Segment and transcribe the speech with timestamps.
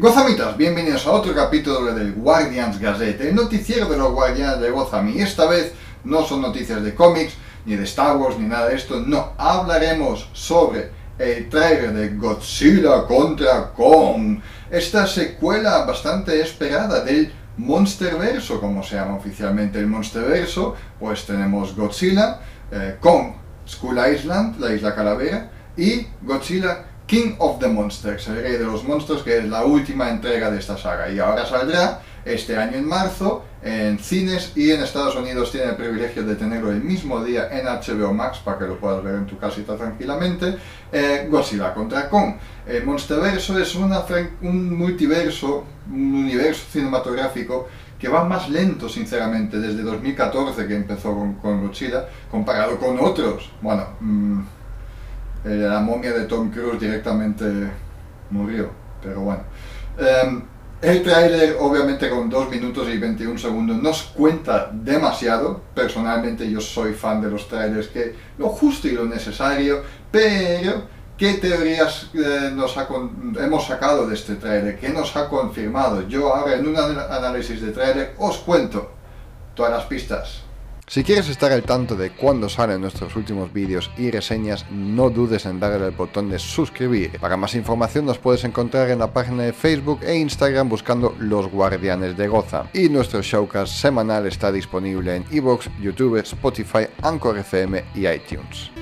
[0.00, 5.10] Gozamitas, bienvenidos a otro capítulo del Guardians Gazette, el noticiero de los Guardianes de Gotham.
[5.10, 7.34] Y esta vez no son noticias de cómics,
[7.66, 8.98] ni de Star Wars, ni nada de esto.
[9.00, 14.40] No, hablaremos sobre el trailer de Godzilla contra Kong.
[14.70, 20.76] Esta secuela bastante esperada del Monsterverso, como se llama oficialmente el Monsterverso.
[20.98, 22.40] Pues tenemos Godzilla,
[22.72, 23.34] eh, Kong,
[23.68, 28.84] Skull Island, la isla calavera, y Godzilla King of the Monsters, el rey de los
[28.84, 31.10] monstruos, que es la última entrega de esta saga.
[31.10, 35.74] Y ahora saldrá este año en marzo en cines y en Estados Unidos tiene el
[35.74, 39.26] privilegio de tenerlo el mismo día en HBO Max para que lo puedas ver en
[39.26, 40.56] tu casita tranquilamente.
[40.92, 42.36] Eh, Godzilla contra Kong.
[42.64, 44.04] El Monsterverso es una,
[44.42, 47.66] un multiverso, un universo cinematográfico
[47.98, 53.50] que va más lento, sinceramente, desde 2014 que empezó con, Godzilla, comparado con otros.
[53.60, 53.84] Bueno.
[53.98, 54.59] Mm,
[55.44, 57.44] eh, la momia de Tom Cruise directamente
[58.30, 58.70] murió,
[59.02, 59.42] pero bueno.
[59.98, 60.42] Em,
[60.82, 65.60] el tráiler, obviamente con 2 minutos y 21 segundos, nos cuenta demasiado.
[65.74, 70.84] Personalmente yo soy fan de los trailers, que lo justo y lo necesario, pero
[71.18, 72.74] ¿qué teorías eh, nos
[73.38, 74.78] hemos sacado de este tráiler?
[74.78, 76.08] ¿Qué nos ha confirmado?
[76.08, 78.90] Yo ahora en un análisis de tráiler os cuento
[79.54, 80.49] todas las pistas.
[80.90, 85.46] Si quieres estar al tanto de cuándo salen nuestros últimos vídeos y reseñas, no dudes
[85.46, 87.16] en darle al botón de suscribir.
[87.20, 91.48] Para más información nos puedes encontrar en la página de Facebook e Instagram buscando Los
[91.48, 92.68] Guardianes de Goza.
[92.72, 98.72] Y nuestro showcast semanal está disponible en Evox, YouTube, Spotify, Anchor FM y iTunes.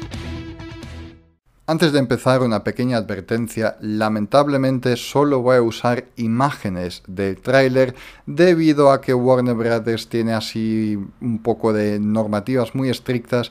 [1.70, 3.76] Antes de empezar, una pequeña advertencia.
[3.82, 7.94] Lamentablemente solo voy a usar imágenes del tráiler
[8.24, 13.50] debido a que Warner Brothers tiene así un poco de normativas muy estrictas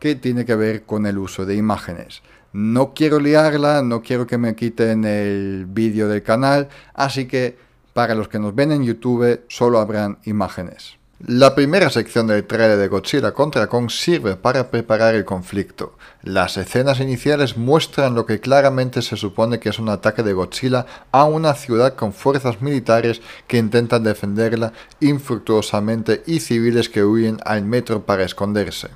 [0.00, 2.22] que tiene que ver con el uso de imágenes.
[2.52, 7.56] No quiero liarla, no quiero que me quiten el vídeo del canal, así que
[7.92, 10.98] para los que nos ven en YouTube solo habrán imágenes.
[11.24, 15.96] La primera sección del trailer de Godzilla contra Kong sirve para preparar el conflicto.
[16.24, 20.84] Las escenas iniciales muestran lo que claramente se supone que es un ataque de Godzilla
[21.12, 27.62] a una ciudad con fuerzas militares que intentan defenderla infructuosamente y civiles que huyen al
[27.62, 28.88] metro para esconderse.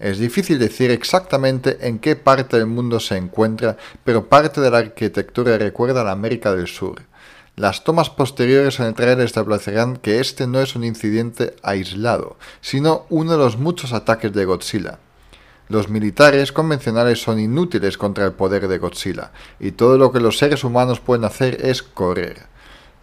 [0.00, 4.78] Es difícil decir exactamente en qué parte del mundo se encuentra, pero parte de la
[4.78, 7.02] arquitectura recuerda a la América del Sur.
[7.60, 13.04] Las tomas posteriores en el trailer establecerán que este no es un incidente aislado, sino
[13.10, 14.98] uno de los muchos ataques de Godzilla.
[15.68, 20.38] Los militares convencionales son inútiles contra el poder de Godzilla, y todo lo que los
[20.38, 22.46] seres humanos pueden hacer es correr.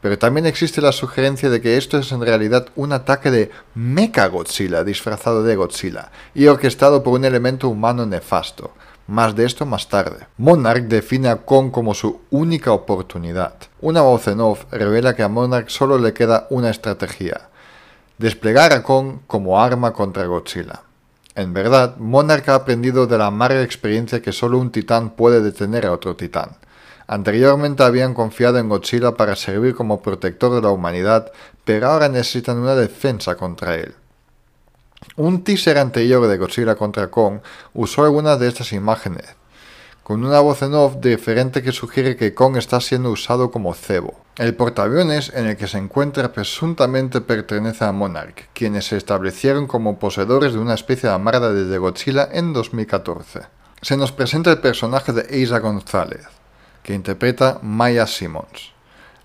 [0.02, 4.26] Pero también existe la sugerencia de que esto es en realidad un ataque de Mecha
[4.26, 8.74] Godzilla disfrazado de Godzilla y orquestado por un elemento humano nefasto,
[9.08, 10.28] más de esto más tarde.
[10.38, 13.56] Monarch define a Kong como su única oportunidad.
[13.82, 17.50] Una voz en off revela que a Monarch solo le queda una estrategia.
[18.18, 20.82] Desplegar a Kong como arma contra Godzilla.
[21.36, 25.86] En verdad, Monarch ha aprendido de la amarga experiencia que solo un titán puede detener
[25.86, 26.58] a otro titán.
[27.06, 31.32] Anteriormente habían confiado en Godzilla para servir como protector de la humanidad,
[31.64, 33.96] pero ahora necesitan una defensa contra él.
[35.16, 37.40] Un teaser anterior de Godzilla contra Kong
[37.74, 39.26] usó algunas de estas imágenes,
[40.04, 44.14] con una voz en off diferente que sugiere que Kong está siendo usado como cebo.
[44.38, 49.98] El portaaviones en el que se encuentra presuntamente pertenece a Monarch, quienes se establecieron como
[49.98, 53.42] poseedores de una especie de amarra desde Godzilla en 2014.
[53.82, 56.28] Se nos presenta el personaje de Isa González,
[56.84, 58.77] que interpreta Maya Simmons.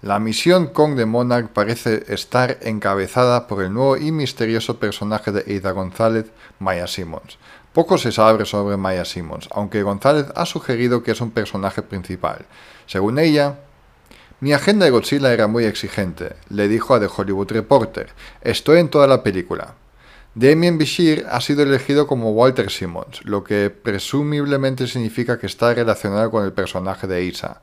[0.03, 5.57] La misión Kong de Monarch parece estar encabezada por el nuevo y misterioso personaje de
[5.57, 6.27] Ada González,
[6.59, 7.39] Maya Simmons.
[7.73, 12.47] Poco se sabe sobre Maya Simmons, aunque González ha sugerido que es un personaje principal.
[12.87, 13.61] Según ella,
[14.41, 18.09] mi agenda de Godzilla era muy exigente, le dijo a The Hollywood Reporter.
[18.41, 19.77] Estoy en toda la película.
[20.35, 26.29] Damien Bishir ha sido elegido como Walter Simmons, lo que presumiblemente significa que está relacionado
[26.33, 27.63] con el personaje de Isa.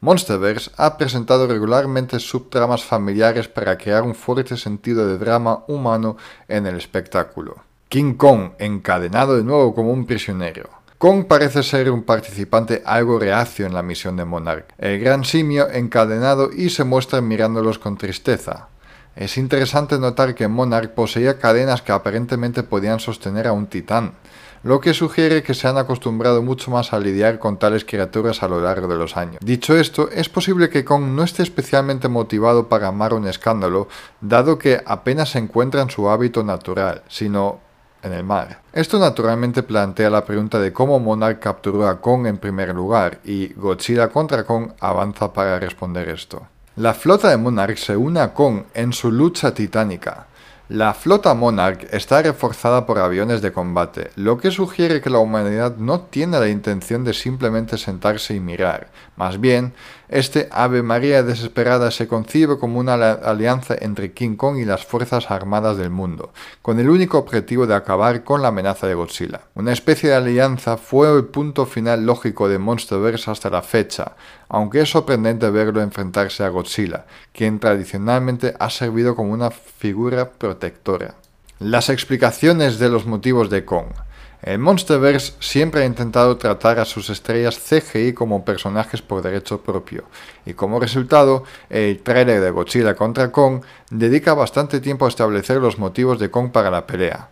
[0.00, 6.16] Monsterverse ha presentado regularmente subtramas familiares para crear un fuerte sentido de drama humano
[6.46, 7.56] en el espectáculo.
[7.88, 10.70] King Kong, encadenado de nuevo como un prisionero.
[10.98, 14.66] Kong parece ser un participante algo reacio en la misión de Monarch.
[14.78, 18.68] El gran simio encadenado y se muestra mirándolos con tristeza.
[19.18, 24.12] Es interesante notar que Monarch poseía cadenas que aparentemente podían sostener a un titán
[24.62, 28.48] lo que sugiere que se han acostumbrado mucho más a lidiar con tales criaturas a
[28.48, 29.38] lo largo de los años.
[29.44, 33.88] Dicho esto, es posible que Kong no esté especialmente motivado para amar un escándalo,
[34.20, 37.58] dado que apenas se encuentra en su hábito natural, sino
[38.04, 38.60] en el mar.
[38.72, 43.52] Esto naturalmente plantea la pregunta de cómo Monarch capturó a Kong en primer lugar, y
[43.54, 46.46] Godzilla contra Kong avanza para responder esto.
[46.78, 50.28] La flota de Monarch se une a Kong en su lucha titánica.
[50.68, 55.76] La flota Monarch está reforzada por aviones de combate, lo que sugiere que la humanidad
[55.78, 58.92] no tiene la intención de simplemente sentarse y mirar.
[59.16, 59.72] Más bien,
[60.08, 65.30] este Ave María desesperada se concibe como una alianza entre King Kong y las fuerzas
[65.30, 66.32] armadas del mundo,
[66.62, 69.42] con el único objetivo de acabar con la amenaza de Godzilla.
[69.54, 74.16] Una especie de alianza fue el punto final lógico de Monsterverse hasta la fecha,
[74.48, 81.14] aunque es sorprendente verlo enfrentarse a Godzilla, quien tradicionalmente ha servido como una figura protectora.
[81.58, 83.88] Las explicaciones de los motivos de Kong.
[84.42, 90.04] El Monsterverse siempre ha intentado tratar a sus estrellas CGI como personajes por derecho propio,
[90.46, 95.78] y como resultado, el trailer de Godzilla contra Kong dedica bastante tiempo a establecer los
[95.78, 97.30] motivos de Kong para la pelea.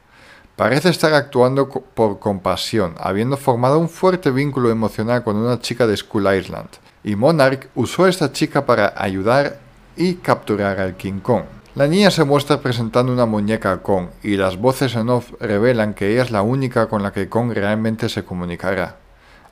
[0.57, 5.97] Parece estar actuando por compasión, habiendo formado un fuerte vínculo emocional con una chica de
[5.97, 6.71] Skull Island,
[7.05, 9.61] y Monarch usó a esta chica para ayudar
[9.97, 11.45] y capturar al King Kong.
[11.77, 16.11] La niña se muestra presentando una muñeca Kong y las voces en off revelan que
[16.11, 18.97] ella es la única con la que Kong realmente se comunicará.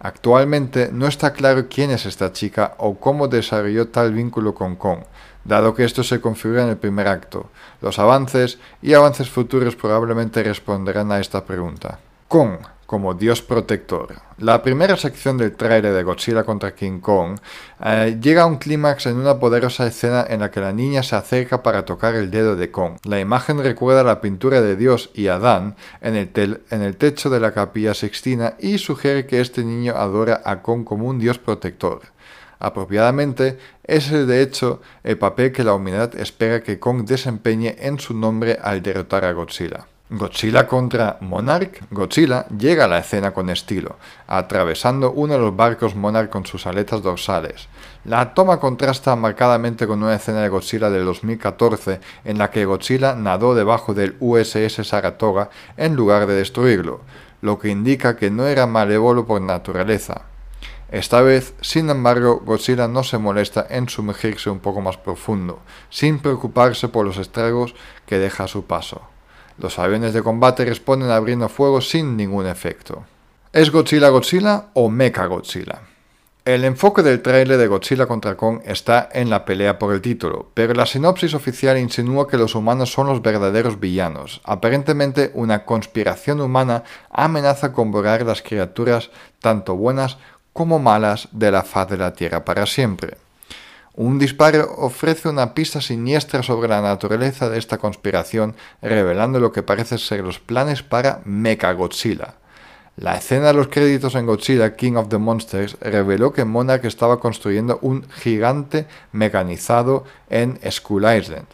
[0.00, 5.00] Actualmente no está claro quién es esta chica o cómo desarrolló tal vínculo con Kong,
[5.44, 7.50] dado que esto se configura en el primer acto.
[7.82, 11.98] Los avances y avances futuros probablemente responderán a esta pregunta.
[12.28, 12.56] Kong,
[12.86, 14.14] como dios protector.
[14.38, 17.38] La primera sección del trailer de Godzilla contra King Kong
[17.84, 21.16] eh, llega a un clímax en una poderosa escena en la que la niña se
[21.16, 22.98] acerca para tocar el dedo de Kong.
[23.04, 27.94] La imagen recuerda la pintura de Dios y Adán en el, techo de la capilla
[27.94, 32.02] sixtina y sugiere que este niño adora a Kong como un dios protector.
[32.58, 38.14] Apropiadamente, es de hecho el papel que la humanidad espera que Kong desempeñe en su
[38.14, 39.86] nombre al derrotar a Godzilla.
[40.10, 41.80] Godzilla contra Monarch.
[41.90, 43.96] Godzilla llega a la escena con estilo,
[44.26, 47.68] atravesando uno de los barcos Monarch con sus aletas dorsales.
[48.04, 53.14] La toma contrasta marcadamente con una escena de Godzilla del 2014 en la que Godzilla
[53.14, 55.48] nadó debajo del USS Saratoga
[55.78, 57.00] en lugar de destruirlo,
[57.40, 60.26] lo que indica que no era malévolo por naturaleza.
[60.92, 66.18] Esta vez, sin embargo, Godzilla no se molesta en sumergirse un poco más profundo, sin
[66.18, 67.74] preocuparse por los estragos
[68.04, 69.13] que deja a su paso.
[69.58, 73.04] Los aviones de combate responden abriendo fuego sin ningún efecto.
[73.52, 75.80] ¿Es Godzilla Godzilla o Mecha Godzilla?
[76.44, 80.50] El enfoque del trailer de Godzilla contra Kong está en la pelea por el título,
[80.52, 84.42] pero la sinopsis oficial insinúa que los humanos son los verdaderos villanos.
[84.44, 90.18] Aparentemente, una conspiración humana amenaza con borrar las criaturas tanto buenas
[90.52, 93.23] como malas de la faz de la Tierra para siempre.
[93.96, 99.62] Un disparo ofrece una pista siniestra sobre la naturaleza de esta conspiración, revelando lo que
[99.62, 102.34] parece ser los planes para Mecha Godzilla.
[102.96, 107.20] La escena de los créditos en Godzilla King of the Monsters reveló que Monarch estaba
[107.20, 111.46] construyendo un gigante mecanizado en Skull Island,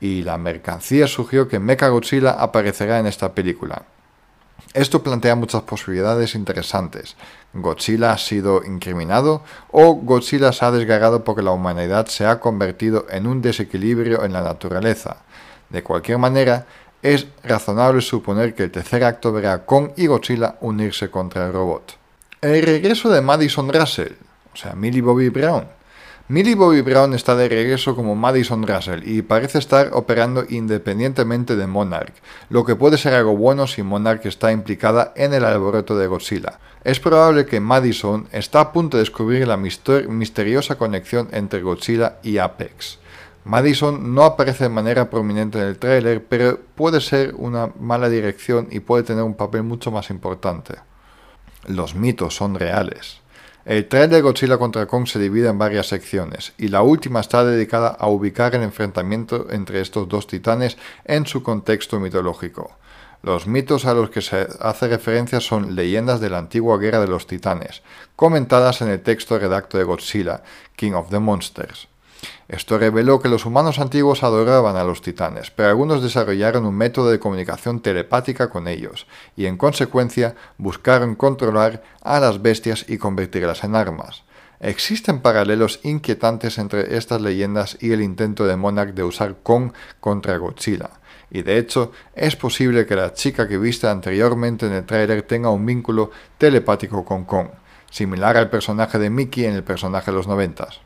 [0.00, 3.82] y la mercancía sugirió que Mecha Godzilla aparecerá en esta película.
[4.72, 7.16] Esto plantea muchas posibilidades interesantes.
[7.52, 13.06] Godzilla ha sido incriminado o Godzilla se ha desgarrado porque la humanidad se ha convertido
[13.10, 15.18] en un desequilibrio en la naturaleza.
[15.70, 16.66] De cualquier manera,
[17.02, 21.52] es razonable suponer que el tercer acto verá a Kong y Godzilla unirse contra el
[21.52, 21.98] robot.
[22.40, 24.14] El regreso de Madison Russell,
[24.52, 25.66] o sea, Millie Bobby Brown,
[26.26, 31.66] Millie Bobby Brown está de regreso como Madison Russell y parece estar operando independientemente de
[31.66, 32.14] Monarch,
[32.48, 36.60] lo que puede ser algo bueno si Monarch está implicada en el alboroto de Godzilla.
[36.82, 42.38] Es probable que Madison está a punto de descubrir la misteriosa conexión entre Godzilla y
[42.38, 43.00] Apex.
[43.44, 48.68] Madison no aparece de manera prominente en el tráiler, pero puede ser una mala dirección
[48.70, 50.76] y puede tener un papel mucho más importante.
[51.66, 53.20] Los mitos son reales.
[53.64, 57.46] El tren de Godzilla contra Kong se divide en varias secciones, y la última está
[57.46, 62.76] dedicada a ubicar el enfrentamiento entre estos dos titanes en su contexto mitológico.
[63.22, 67.08] Los mitos a los que se hace referencia son leyendas de la antigua guerra de
[67.08, 67.80] los titanes,
[68.16, 70.42] comentadas en el texto redacto de Godzilla,
[70.76, 71.88] King of the Monsters.
[72.48, 77.10] Esto reveló que los humanos antiguos adoraban a los titanes, pero algunos desarrollaron un método
[77.10, 83.64] de comunicación telepática con ellos, y en consecuencia buscaron controlar a las bestias y convertirlas
[83.64, 84.24] en armas.
[84.60, 90.36] Existen paralelos inquietantes entre estas leyendas y el intento de Monarch de usar Kong contra
[90.36, 90.90] Godzilla,
[91.30, 95.50] y de hecho es posible que la chica que viste anteriormente en el tráiler tenga
[95.50, 97.48] un vínculo telepático con Kong,
[97.90, 100.80] similar al personaje de Mickey en el personaje de los noventas.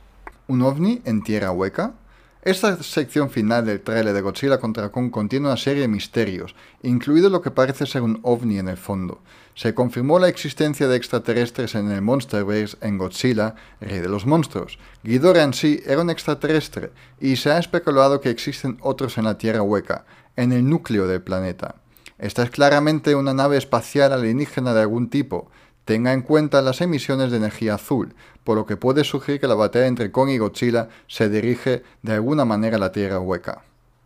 [0.51, 1.93] ¿Un ovni en tierra hueca?
[2.41, 7.29] Esta sección final del trailer de Godzilla contra Kong contiene una serie de misterios, incluido
[7.29, 9.21] lo que parece ser un ovni en el fondo.
[9.55, 14.79] se confirmó la existencia de extraterrestres en el Monsterverse en Godzilla, Rey de los Monstruos.
[15.03, 19.37] Ghidorah en sí era un extraterrestre y se ha especulado que existen otros en la
[19.37, 21.75] Tierra Hueca, en el núcleo del planeta.
[22.19, 25.51] Esta es claramente una nave espacial alienígena de algún tipo.
[25.89, 28.15] Tenga en cuenta las emisiones de energía azul,
[28.45, 32.13] por lo que puede sugerir que la batalla entre Kong y Godzilla se dirige de
[32.13, 33.63] alguna manera a la Tierra Hueca.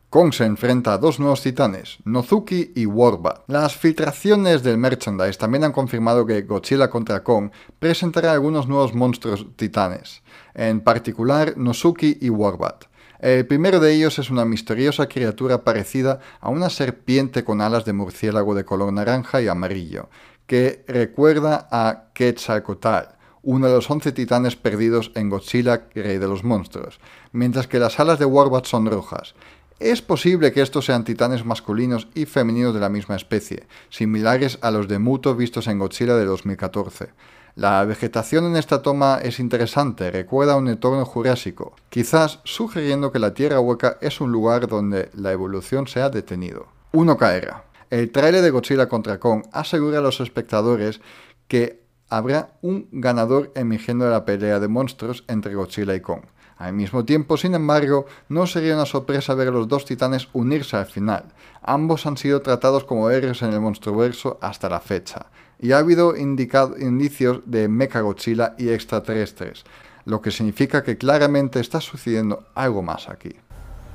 [0.09, 3.41] Kong se enfrenta a dos nuevos titanes, Nozuki y Warbat.
[3.49, 9.49] Las filtraciones del merchandise también han confirmado que Godzilla contra Kong presentará algunos nuevos monstruos
[9.57, 10.23] titanes,
[10.55, 12.85] en particular Nozuki y Warbat.
[13.19, 17.93] El primero de ellos es una misteriosa criatura parecida a una serpiente con alas de
[17.93, 20.09] murciélago de color naranja y amarillo,
[20.47, 26.45] que recuerda a Quetzalcoatl, uno de los 11 titanes perdidos en Godzilla, Rey de los
[26.45, 27.01] Monstruos,
[27.33, 29.35] mientras que las alas de Warbat son rojas.
[29.81, 34.71] Es posible que estos sean titanes masculinos y femeninos de la misma especie, similares a
[34.71, 37.11] los de Muto vistos en Godzilla de 2014.
[37.57, 43.19] La vegetación en esta toma es interesante, recuerda a un entorno jurásico, quizás sugiriendo que
[43.19, 46.69] la Tierra Hueca es un lugar donde la evolución se ha detenido.
[46.93, 47.65] 1 caerá.
[47.93, 51.03] El trailer de Godzilla contra Kong asegura a los espectadores
[51.47, 56.23] que habrá un ganador emergiendo de la pelea de monstruos entre Godzilla y Kong.
[56.57, 60.79] Al mismo tiempo, sin embargo, no sería una sorpresa ver a los dos titanes unirse
[60.79, 61.35] al final.
[61.61, 65.27] Ambos han sido tratados como héroes en el monstruoverso hasta la fecha,
[65.59, 69.65] y ha habido indicios de Mechagodzilla y extraterrestres,
[70.07, 73.35] lo que significa que claramente está sucediendo algo más aquí.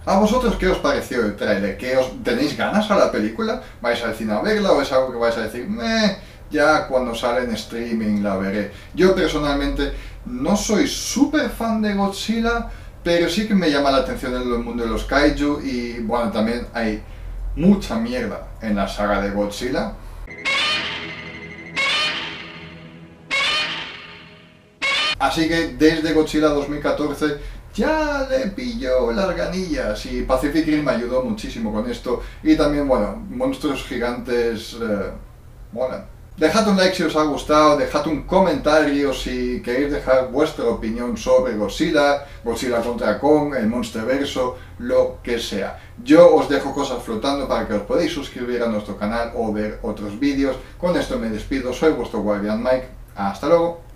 [0.07, 1.77] ¿A vosotros qué os pareció el tráiler?
[1.77, 3.61] ¿Qué os tenéis ganas a la película?
[3.81, 6.17] ¿Vais al cine a verla o es algo que vais a decir, meh,
[6.49, 8.71] ya cuando sale en streaming la veré?
[8.93, 9.91] Yo personalmente
[10.25, 12.69] no soy súper fan de Godzilla,
[13.03, 16.67] pero sí que me llama la atención el mundo de los kaiju y bueno, también
[16.73, 17.03] hay
[17.57, 19.91] mucha mierda en la saga de Godzilla.
[25.19, 31.23] Así que desde Godzilla 2014 ya le pilló las ganillas y Pacific Rim me ayudó
[31.23, 35.11] muchísimo con esto y también, bueno, monstruos gigantes eh,
[36.37, 41.17] Dejad un like si os ha gustado, dejad un comentario si queréis dejar vuestra opinión
[41.17, 45.79] sobre Godzilla, Godzilla contra Kong, el Monsterverso, lo que sea.
[46.03, 49.79] Yo os dejo cosas flotando para que os podáis suscribir a nuestro canal o ver
[49.81, 50.55] otros vídeos.
[50.77, 53.86] Con esto me despido, soy vuestro Guardian Mike, hasta luego.